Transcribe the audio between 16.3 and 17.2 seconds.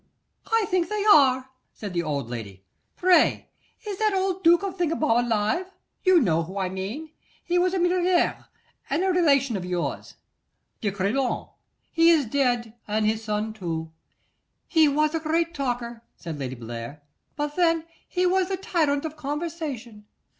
Lady Bellair,